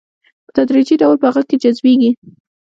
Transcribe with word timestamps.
په 0.45 0.51
تدريجي 0.57 0.95
ډول 1.01 1.15
په 1.19 1.25
هغه 1.29 1.41
کې 1.49 1.55
جذبيږي. 1.63 2.11